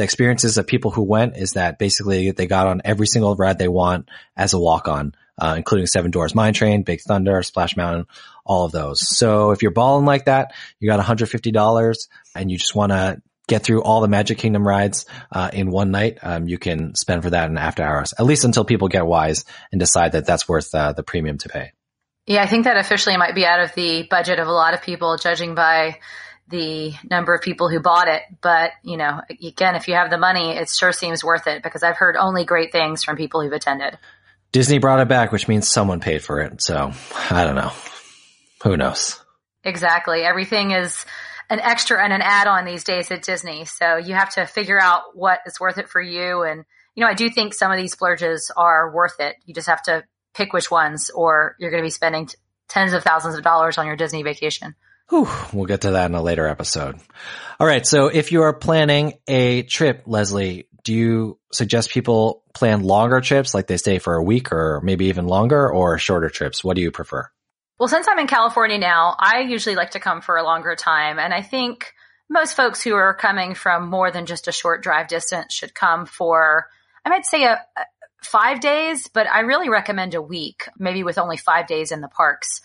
the 0.00 0.04
experiences 0.04 0.56
of 0.56 0.66
people 0.66 0.90
who 0.90 1.02
went 1.02 1.36
is 1.36 1.52
that 1.52 1.78
basically 1.78 2.30
they 2.30 2.46
got 2.46 2.66
on 2.66 2.80
every 2.86 3.06
single 3.06 3.36
ride 3.36 3.58
they 3.58 3.68
want 3.68 4.08
as 4.34 4.54
a 4.54 4.58
walk 4.58 4.88
on, 4.88 5.14
uh, 5.36 5.52
including 5.58 5.86
Seven 5.86 6.10
Dwarfs 6.10 6.34
Mine 6.34 6.54
Train, 6.54 6.84
Big 6.84 7.02
Thunder, 7.02 7.42
Splash 7.42 7.76
Mountain, 7.76 8.06
all 8.46 8.64
of 8.64 8.72
those. 8.72 9.06
So 9.06 9.50
if 9.50 9.60
you're 9.60 9.72
balling 9.72 10.06
like 10.06 10.24
that, 10.24 10.54
you 10.78 10.88
got 10.88 11.04
$150 11.04 12.08
and 12.34 12.50
you 12.50 12.56
just 12.56 12.74
want 12.74 12.92
to 12.92 13.20
get 13.46 13.62
through 13.62 13.82
all 13.82 14.00
the 14.00 14.08
Magic 14.08 14.38
Kingdom 14.38 14.66
rides 14.66 15.04
uh, 15.30 15.50
in 15.52 15.70
one 15.70 15.90
night, 15.90 16.16
um, 16.22 16.48
you 16.48 16.56
can 16.56 16.94
spend 16.94 17.22
for 17.22 17.28
that 17.28 17.50
in 17.50 17.58
after 17.58 17.82
hours, 17.82 18.14
at 18.18 18.24
least 18.24 18.44
until 18.44 18.64
people 18.64 18.88
get 18.88 19.04
wise 19.04 19.44
and 19.70 19.78
decide 19.78 20.12
that 20.12 20.24
that's 20.24 20.48
worth 20.48 20.74
uh, 20.74 20.94
the 20.94 21.02
premium 21.02 21.36
to 21.36 21.50
pay. 21.50 21.72
Yeah, 22.26 22.42
I 22.42 22.46
think 22.46 22.64
that 22.64 22.78
officially 22.78 23.18
might 23.18 23.34
be 23.34 23.44
out 23.44 23.60
of 23.60 23.74
the 23.74 24.04
budget 24.08 24.38
of 24.38 24.46
a 24.46 24.52
lot 24.52 24.72
of 24.72 24.80
people, 24.80 25.18
judging 25.18 25.54
by 25.54 25.98
the 26.50 26.92
number 27.08 27.34
of 27.34 27.42
people 27.42 27.68
who 27.68 27.80
bought 27.80 28.08
it. 28.08 28.22
But, 28.40 28.72
you 28.82 28.96
know, 28.96 29.20
again, 29.30 29.76
if 29.76 29.88
you 29.88 29.94
have 29.94 30.10
the 30.10 30.18
money, 30.18 30.56
it 30.56 30.68
sure 30.68 30.92
seems 30.92 31.24
worth 31.24 31.46
it 31.46 31.62
because 31.62 31.82
I've 31.82 31.96
heard 31.96 32.16
only 32.16 32.44
great 32.44 32.72
things 32.72 33.04
from 33.04 33.16
people 33.16 33.40
who've 33.40 33.52
attended. 33.52 33.98
Disney 34.52 34.78
brought 34.78 35.00
it 35.00 35.08
back, 35.08 35.32
which 35.32 35.48
means 35.48 35.68
someone 35.68 36.00
paid 36.00 36.22
for 36.22 36.40
it. 36.40 36.60
So 36.60 36.92
I 37.30 37.44
don't 37.44 37.54
know. 37.54 37.72
Who 38.64 38.76
knows? 38.76 39.20
Exactly. 39.64 40.22
Everything 40.22 40.72
is 40.72 41.04
an 41.48 41.60
extra 41.60 42.02
and 42.02 42.12
an 42.12 42.22
add 42.22 42.46
on 42.46 42.64
these 42.64 42.84
days 42.84 43.10
at 43.10 43.22
Disney. 43.22 43.64
So 43.64 43.96
you 43.96 44.14
have 44.14 44.30
to 44.34 44.46
figure 44.46 44.80
out 44.80 45.02
what 45.14 45.40
is 45.46 45.60
worth 45.60 45.78
it 45.78 45.88
for 45.88 46.00
you. 46.00 46.42
And, 46.42 46.64
you 46.94 47.04
know, 47.04 47.10
I 47.10 47.14
do 47.14 47.30
think 47.30 47.54
some 47.54 47.70
of 47.70 47.78
these 47.78 47.92
splurges 47.92 48.50
are 48.56 48.92
worth 48.92 49.20
it. 49.20 49.36
You 49.44 49.54
just 49.54 49.68
have 49.68 49.82
to 49.84 50.04
pick 50.34 50.52
which 50.52 50.70
ones 50.70 51.10
or 51.10 51.56
you're 51.58 51.70
going 51.70 51.82
to 51.82 51.86
be 51.86 51.90
spending 51.90 52.26
t- 52.26 52.36
tens 52.68 52.92
of 52.92 53.02
thousands 53.02 53.36
of 53.36 53.42
dollars 53.42 53.78
on 53.78 53.86
your 53.86 53.96
Disney 53.96 54.22
vacation. 54.22 54.74
Whew, 55.10 55.28
we'll 55.52 55.66
get 55.66 55.82
to 55.82 55.92
that 55.92 56.08
in 56.08 56.14
a 56.14 56.22
later 56.22 56.46
episode. 56.46 56.98
All 57.58 57.66
right. 57.66 57.86
So 57.86 58.06
if 58.06 58.32
you 58.32 58.42
are 58.42 58.52
planning 58.52 59.14
a 59.28 59.62
trip, 59.64 60.04
Leslie, 60.06 60.68
do 60.84 60.94
you 60.94 61.38
suggest 61.52 61.90
people 61.90 62.44
plan 62.54 62.82
longer 62.82 63.20
trips, 63.20 63.52
like 63.52 63.66
they 63.66 63.76
stay 63.76 63.98
for 63.98 64.14
a 64.14 64.22
week 64.22 64.52
or 64.52 64.80
maybe 64.82 65.06
even 65.06 65.26
longer 65.26 65.68
or 65.68 65.98
shorter 65.98 66.30
trips? 66.30 66.64
What 66.64 66.76
do 66.76 66.82
you 66.82 66.90
prefer? 66.90 67.28
Well, 67.78 67.88
since 67.88 68.06
I'm 68.08 68.18
in 68.18 68.28
California 68.28 68.78
now, 68.78 69.16
I 69.18 69.40
usually 69.40 69.74
like 69.74 69.92
to 69.92 70.00
come 70.00 70.20
for 70.20 70.36
a 70.36 70.44
longer 70.44 70.76
time. 70.76 71.18
And 71.18 71.34
I 71.34 71.42
think 71.42 71.92
most 72.28 72.56
folks 72.56 72.82
who 72.82 72.94
are 72.94 73.14
coming 73.14 73.54
from 73.54 73.90
more 73.90 74.10
than 74.10 74.26
just 74.26 74.48
a 74.48 74.52
short 74.52 74.82
drive 74.82 75.08
distance 75.08 75.52
should 75.52 75.74
come 75.74 76.06
for, 76.06 76.66
I 77.04 77.08
might 77.08 77.26
say 77.26 77.44
a, 77.44 77.54
a 77.54 77.84
five 78.22 78.60
days, 78.60 79.08
but 79.08 79.26
I 79.26 79.40
really 79.40 79.68
recommend 79.68 80.14
a 80.14 80.22
week, 80.22 80.68
maybe 80.78 81.02
with 81.02 81.18
only 81.18 81.36
five 81.36 81.66
days 81.66 81.90
in 81.90 82.00
the 82.00 82.08
parks. 82.08 82.60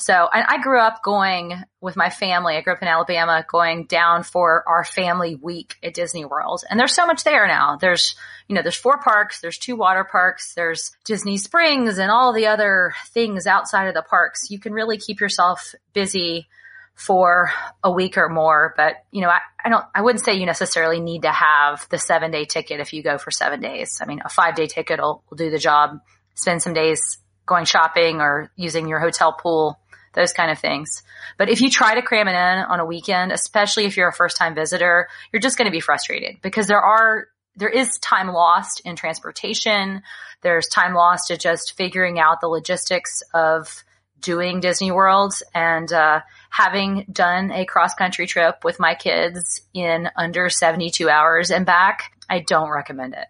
So 0.00 0.14
I, 0.14 0.54
I 0.54 0.62
grew 0.62 0.80
up 0.80 1.02
going 1.02 1.62
with 1.82 1.94
my 1.94 2.08
family. 2.08 2.56
I 2.56 2.62
grew 2.62 2.72
up 2.72 2.80
in 2.80 2.88
Alabama 2.88 3.44
going 3.46 3.84
down 3.84 4.22
for 4.22 4.64
our 4.66 4.82
family 4.82 5.34
week 5.34 5.76
at 5.82 5.92
Disney 5.92 6.24
World. 6.24 6.64
And 6.70 6.80
there's 6.80 6.94
so 6.94 7.06
much 7.06 7.22
there 7.22 7.46
now. 7.46 7.76
There's, 7.76 8.16
you 8.48 8.54
know, 8.54 8.62
there's 8.62 8.76
four 8.76 8.98
parks, 8.98 9.42
there's 9.42 9.58
two 9.58 9.76
water 9.76 10.04
parks, 10.04 10.54
there's 10.54 10.96
Disney 11.04 11.36
Springs 11.36 11.98
and 11.98 12.10
all 12.10 12.32
the 12.32 12.46
other 12.46 12.94
things 13.08 13.46
outside 13.46 13.88
of 13.88 13.94
the 13.94 14.02
parks. 14.02 14.50
You 14.50 14.58
can 14.58 14.72
really 14.72 14.96
keep 14.96 15.20
yourself 15.20 15.74
busy 15.92 16.48
for 16.94 17.50
a 17.84 17.92
week 17.92 18.16
or 18.16 18.30
more. 18.30 18.72
But, 18.78 19.04
you 19.10 19.20
know, 19.20 19.28
I, 19.28 19.40
I 19.62 19.68
don't, 19.68 19.84
I 19.94 20.00
wouldn't 20.00 20.24
say 20.24 20.34
you 20.34 20.46
necessarily 20.46 21.00
need 21.00 21.22
to 21.22 21.32
have 21.32 21.86
the 21.90 21.98
seven 21.98 22.30
day 22.30 22.46
ticket 22.46 22.80
if 22.80 22.94
you 22.94 23.02
go 23.02 23.18
for 23.18 23.30
seven 23.30 23.60
days. 23.60 23.98
I 24.00 24.06
mean, 24.06 24.22
a 24.24 24.30
five 24.30 24.54
day 24.54 24.66
ticket 24.66 24.98
will, 24.98 25.22
will 25.28 25.36
do 25.36 25.50
the 25.50 25.58
job. 25.58 26.00
Spend 26.34 26.62
some 26.62 26.72
days 26.72 27.18
going 27.44 27.64
shopping 27.64 28.20
or 28.20 28.50
using 28.56 28.88
your 28.88 29.00
hotel 29.00 29.32
pool 29.32 29.79
those 30.14 30.32
kind 30.32 30.50
of 30.50 30.58
things. 30.58 31.02
But 31.38 31.48
if 31.48 31.60
you 31.60 31.70
try 31.70 31.94
to 31.94 32.02
cram 32.02 32.28
it 32.28 32.32
in 32.32 32.36
on 32.64 32.80
a 32.80 32.84
weekend, 32.84 33.32
especially 33.32 33.84
if 33.84 33.96
you're 33.96 34.08
a 34.08 34.12
first 34.12 34.36
time 34.36 34.54
visitor, 34.54 35.08
you're 35.32 35.40
just 35.40 35.56
going 35.56 35.66
to 35.66 35.72
be 35.72 35.80
frustrated 35.80 36.36
because 36.42 36.66
there 36.66 36.80
are, 36.80 37.28
there 37.56 37.68
is 37.68 37.98
time 37.98 38.28
lost 38.28 38.80
in 38.84 38.96
transportation. 38.96 40.02
There's 40.42 40.68
time 40.68 40.94
lost 40.94 41.28
to 41.28 41.36
just 41.36 41.76
figuring 41.76 42.18
out 42.18 42.40
the 42.40 42.48
logistics 42.48 43.22
of 43.34 43.84
doing 44.20 44.60
Disney 44.60 44.90
World 44.90 45.34
and, 45.54 45.90
uh, 45.92 46.20
having 46.50 47.06
done 47.10 47.52
a 47.52 47.64
cross 47.64 47.94
country 47.94 48.26
trip 48.26 48.64
with 48.64 48.78
my 48.78 48.94
kids 48.94 49.62
in 49.72 50.10
under 50.16 50.50
72 50.50 51.08
hours 51.08 51.50
and 51.50 51.64
back, 51.64 52.12
I 52.28 52.40
don't 52.40 52.70
recommend 52.70 53.14
it. 53.14 53.26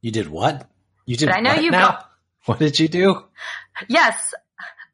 You 0.00 0.12
did 0.12 0.28
what? 0.28 0.68
You 1.04 1.16
did 1.16 1.26
but 1.26 1.36
I 1.36 1.40
know 1.40 1.54
you 1.54 1.70
now? 1.70 1.92
Go- 1.92 1.98
what 2.46 2.58
did 2.58 2.78
you 2.78 2.88
do? 2.88 3.24
Yes, 3.88 4.34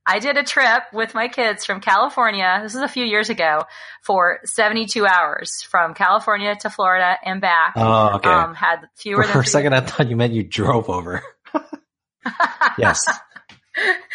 I 0.07 0.19
did 0.19 0.37
a 0.37 0.42
trip 0.42 0.83
with 0.92 1.14
my 1.14 1.28
kids 1.28 1.64
from 1.64 1.80
California. 1.80 2.61
This 2.62 2.75
was 2.75 2.83
a 2.83 2.88
few 2.88 3.04
years 3.04 3.28
ago 3.28 3.64
for 4.02 4.40
72 4.45 5.07
hours 5.07 5.62
from 5.71 5.95
California 5.95 6.57
to 6.62 6.71
Florida 6.71 7.16
and 7.25 7.40
back. 7.40 7.75
Oh, 7.76 8.16
okay. 8.16 8.28
Um, 8.30 8.54
had 8.54 8.80
fewer 8.97 9.23
for, 9.25 9.33
for 9.33 9.40
a 9.40 9.47
second. 9.47 9.75
I 9.75 9.80
thought 9.80 10.09
you 10.09 10.16
meant 10.16 10.33
you 10.33 10.42
drove 10.42 10.88
over. 10.88 11.23
yes. 12.78 13.04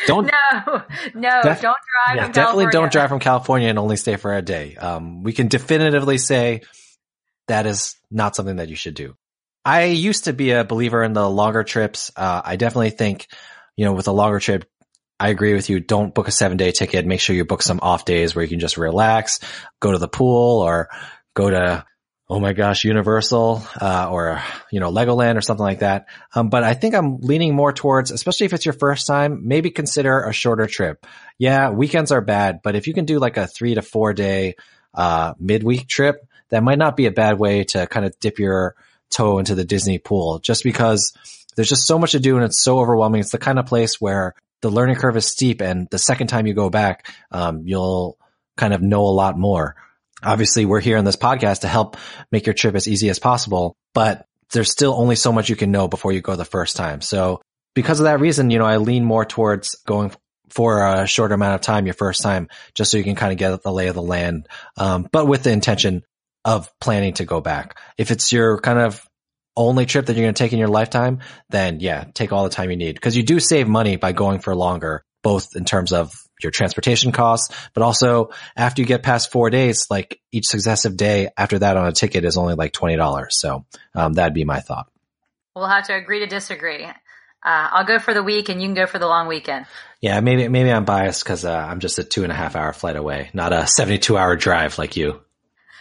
Don't 0.05 0.25
no 0.25 0.83
no 1.13 1.41
def- 1.43 1.61
don't 1.61 1.77
drive. 2.05 2.17
Yeah, 2.17 2.31
definitely 2.31 2.67
don't 2.71 2.91
drive 2.91 3.09
from 3.09 3.19
California 3.19 3.69
and 3.69 3.79
only 3.79 3.95
stay 3.95 4.17
for 4.17 4.35
a 4.35 4.41
day. 4.41 4.75
Um, 4.75 5.23
we 5.23 5.33
can 5.33 5.47
definitively 5.47 6.17
say 6.17 6.61
that 7.47 7.65
is 7.65 7.95
not 8.11 8.35
something 8.35 8.57
that 8.57 8.69
you 8.69 8.75
should 8.75 8.95
do. 8.95 9.15
I 9.63 9.85
used 9.85 10.25
to 10.25 10.33
be 10.33 10.51
a 10.51 10.63
believer 10.63 11.03
in 11.03 11.13
the 11.13 11.27
longer 11.27 11.63
trips. 11.63 12.11
Uh, 12.15 12.41
I 12.43 12.55
definitely 12.55 12.91
think, 12.91 13.27
you 13.75 13.85
know, 13.85 13.93
with 13.93 14.07
a 14.07 14.11
longer 14.11 14.39
trip, 14.39 14.65
I 15.19 15.29
agree 15.29 15.53
with 15.53 15.69
you. 15.69 15.79
Don't 15.79 16.13
book 16.13 16.27
a 16.27 16.31
seven 16.31 16.57
day 16.57 16.71
ticket. 16.71 17.05
Make 17.05 17.21
sure 17.21 17.35
you 17.35 17.45
book 17.45 17.61
some 17.61 17.79
off 17.81 18.05
days 18.05 18.35
where 18.35 18.43
you 18.43 18.49
can 18.49 18.59
just 18.59 18.77
relax, 18.77 19.39
go 19.79 19.91
to 19.91 19.97
the 19.97 20.07
pool 20.07 20.61
or 20.61 20.89
go 21.33 21.49
to 21.49 21.85
oh 22.27 22.39
my 22.39 22.53
gosh, 22.53 22.83
Universal, 22.85 23.61
uh, 23.79 24.09
or, 24.09 24.41
you 24.71 24.79
know, 24.79 24.91
Legoland 24.91 25.37
or 25.37 25.41
something 25.41 25.63
like 25.63 25.79
that. 25.79 26.07
Um, 26.33 26.49
but 26.49 26.63
I 26.63 26.73
think 26.73 26.95
I'm 26.95 27.17
leaning 27.19 27.53
more 27.53 27.71
towards, 27.71 28.09
especially 28.09 28.47
if 28.47 28.53
it's 28.53 28.65
your 28.65 28.73
first 28.73 29.05
time, 29.05 29.47
maybe 29.47 29.69
consider 29.69 30.23
a 30.23 30.33
shorter 30.33 30.65
trip. 30.65 31.05
Yeah, 31.37 31.69
weekends 31.69 32.11
are 32.11 32.21
bad, 32.21 32.61
but 32.63 32.75
if 32.75 32.87
you 32.87 32.93
can 32.93 33.05
do 33.05 33.19
like 33.19 33.37
a 33.37 33.45
three 33.45 33.75
to 33.75 33.83
four 33.83 34.13
day, 34.13 34.55
uh, 34.93 35.33
midweek 35.39 35.87
trip, 35.87 36.27
that 36.49 36.63
might 36.63 36.79
not 36.79 36.97
be 36.97 37.05
a 37.05 37.11
bad 37.11 37.37
way 37.37 37.63
to 37.65 37.85
kind 37.85 38.05
of 38.05 38.19
dip 38.19 38.39
your 38.39 38.75
toe 39.11 39.37
into 39.37 39.53
the 39.53 39.65
Disney 39.65 39.99
pool 39.99 40.39
just 40.39 40.63
because 40.63 41.13
there's 41.55 41.69
just 41.69 41.85
so 41.85 41.99
much 41.99 42.13
to 42.13 42.19
do 42.19 42.37
and 42.37 42.45
it's 42.45 42.61
so 42.61 42.79
overwhelming. 42.79 43.21
It's 43.21 43.31
the 43.31 43.37
kind 43.37 43.59
of 43.59 43.67
place 43.67 44.01
where 44.01 44.33
the 44.69 44.75
learning 44.75 44.95
curve 44.95 45.15
is 45.17 45.25
steep 45.25 45.61
and 45.61 45.87
the 45.91 45.99
second 45.99 46.27
time 46.27 46.47
you 46.47 46.53
go 46.53 46.69
back, 46.69 47.13
um, 47.31 47.61
you'll 47.65 48.17
kind 48.57 48.73
of 48.73 48.81
know 48.81 49.01
a 49.01 49.11
lot 49.11 49.37
more 49.37 49.75
obviously 50.25 50.65
we're 50.65 50.81
here 50.81 50.97
on 50.97 51.05
this 51.05 51.15
podcast 51.15 51.61
to 51.61 51.67
help 51.67 51.97
make 52.31 52.45
your 52.45 52.53
trip 52.53 52.75
as 52.75 52.87
easy 52.87 53.09
as 53.09 53.19
possible, 53.19 53.75
but 53.93 54.25
there's 54.51 54.71
still 54.71 54.93
only 54.93 55.15
so 55.15 55.31
much 55.31 55.49
you 55.49 55.55
can 55.55 55.71
know 55.71 55.87
before 55.87 56.11
you 56.11 56.21
go 56.21 56.35
the 56.35 56.45
first 56.45 56.75
time. 56.75 57.01
So 57.01 57.41
because 57.73 57.99
of 57.99 58.05
that 58.05 58.19
reason, 58.19 58.49
you 58.49 58.59
know, 58.59 58.65
I 58.65 58.77
lean 58.77 59.03
more 59.03 59.25
towards 59.25 59.75
going 59.85 60.11
for 60.49 60.85
a 60.85 61.07
shorter 61.07 61.35
amount 61.35 61.55
of 61.55 61.61
time 61.61 61.85
your 61.85 61.93
first 61.93 62.21
time, 62.21 62.49
just 62.73 62.91
so 62.91 62.97
you 62.97 63.03
can 63.03 63.15
kind 63.15 63.31
of 63.31 63.37
get 63.37 63.61
the 63.63 63.71
lay 63.71 63.87
of 63.87 63.95
the 63.95 64.01
land, 64.01 64.47
um, 64.77 65.07
but 65.11 65.27
with 65.27 65.43
the 65.43 65.51
intention 65.51 66.03
of 66.43 66.71
planning 66.79 67.13
to 67.13 67.25
go 67.25 67.41
back. 67.41 67.77
If 67.97 68.11
it's 68.11 68.31
your 68.31 68.59
kind 68.59 68.79
of 68.79 69.03
only 69.57 69.85
trip 69.85 70.05
that 70.05 70.15
you're 70.15 70.25
going 70.25 70.33
to 70.33 70.43
take 70.43 70.53
in 70.53 70.59
your 70.59 70.67
lifetime, 70.67 71.19
then 71.49 71.79
yeah, 71.79 72.05
take 72.13 72.31
all 72.31 72.43
the 72.43 72.49
time 72.49 72.69
you 72.69 72.77
need 72.77 72.95
because 72.95 73.15
you 73.15 73.23
do 73.23 73.39
save 73.39 73.67
money 73.67 73.95
by 73.95 74.11
going 74.11 74.39
for 74.39 74.55
longer, 74.55 75.03
both 75.23 75.55
in 75.55 75.65
terms 75.65 75.93
of 75.93 76.13
your 76.41 76.51
transportation 76.51 77.11
costs, 77.11 77.55
but 77.73 77.83
also 77.83 78.29
after 78.55 78.81
you 78.81 78.87
get 78.87 79.03
past 79.03 79.31
four 79.31 79.49
days, 79.49 79.87
like 79.89 80.19
each 80.31 80.45
successive 80.45 80.97
day 80.97 81.29
after 81.37 81.59
that 81.59 81.77
on 81.77 81.87
a 81.87 81.91
ticket 81.91 82.25
is 82.25 82.37
only 82.37 82.55
like 82.55 82.73
$20. 82.73 83.27
So, 83.31 83.65
um, 83.93 84.13
that'd 84.13 84.33
be 84.33 84.43
my 84.43 84.59
thought. 84.59 84.87
We'll 85.55 85.67
have 85.67 85.87
to 85.87 85.95
agree 85.95 86.19
to 86.19 86.27
disagree. 86.27 86.83
Uh, 86.83 86.91
I'll 87.43 87.85
go 87.85 87.99
for 87.99 88.13
the 88.13 88.23
week 88.23 88.49
and 88.49 88.61
you 88.61 88.67
can 88.67 88.75
go 88.75 88.87
for 88.87 88.99
the 88.99 89.07
long 89.07 89.27
weekend. 89.27 89.65
Yeah, 90.01 90.19
maybe, 90.19 90.47
maybe 90.47 90.71
I'm 90.71 90.85
biased 90.85 91.23
because, 91.23 91.45
uh, 91.45 91.55
I'm 91.55 91.79
just 91.79 91.99
a 91.99 92.03
two 92.03 92.23
and 92.23 92.31
a 92.31 92.35
half 92.35 92.55
hour 92.55 92.73
flight 92.73 92.95
away, 92.95 93.29
not 93.33 93.53
a 93.53 93.65
72 93.65 94.17
hour 94.17 94.35
drive 94.35 94.77
like 94.77 94.97
you. 94.97 95.21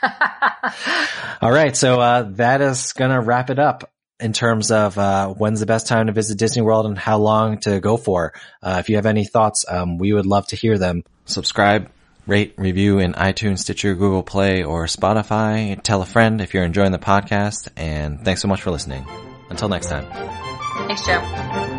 All 1.43 1.53
right. 1.53 1.77
So, 1.77 2.01
uh, 2.01 2.23
that 2.33 2.61
is 2.61 2.93
going 2.93 3.11
to 3.11 3.21
wrap 3.21 3.51
it 3.51 3.59
up 3.59 3.91
in 4.21 4.33
terms 4.33 4.71
of 4.71 4.97
uh, 4.97 5.29
when's 5.29 5.61
the 5.61 5.67
best 5.67 5.87
time 5.87 6.07
to 6.07 6.13
visit 6.13 6.39
Disney 6.39 6.63
World 6.63 6.87
and 6.87 6.97
how 6.97 7.19
long 7.19 7.59
to 7.59 7.81
go 7.81 7.97
for. 7.97 8.33
Uh, 8.63 8.77
if 8.81 8.89
you 8.89 8.97
have 8.97 9.07
any 9.07 9.25
thoughts, 9.25 9.65
um, 9.69 9.99
we 9.99 10.13
would 10.13 10.27
love 10.27 10.47
to 10.49 10.57
hear 10.57 10.79
them. 10.79 11.03
Subscribe, 11.27 11.91
rate, 12.27 12.55
review 12.57 12.99
in 12.99 13.13
iTunes, 13.15 13.61
Stitcher, 13.61 13.95
Google 13.95 14.23
Play, 14.23 14.63
or 14.65 14.87
Spotify. 14.87 15.81
Tell 15.83 16.03
a 16.03 16.07
friend 16.07 16.41
if 16.41 16.55
you're 16.55 16.65
enjoying 16.65 16.93
the 16.93 16.99
podcast. 16.99 17.69
And 17.77 18.25
thanks 18.25 18.41
so 18.41 18.49
much 18.49 18.63
for 18.63 18.71
listening. 18.71 19.05
Until 19.51 19.69
next 19.69 19.89
time. 19.89 20.07
Thanks, 20.89 21.05
Joe. 21.07 21.74